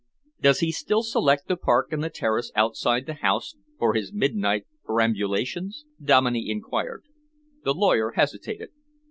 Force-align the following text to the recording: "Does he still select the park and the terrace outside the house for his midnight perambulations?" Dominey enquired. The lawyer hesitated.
"Does 0.41 0.61
he 0.61 0.71
still 0.71 1.03
select 1.03 1.47
the 1.47 1.55
park 1.55 1.91
and 1.93 2.03
the 2.03 2.09
terrace 2.09 2.51
outside 2.55 3.05
the 3.05 3.13
house 3.13 3.55
for 3.77 3.93
his 3.93 4.11
midnight 4.11 4.65
perambulations?" 4.83 5.85
Dominey 6.03 6.49
enquired. 6.49 7.03
The 7.63 7.75
lawyer 7.75 8.13
hesitated. 8.15 8.71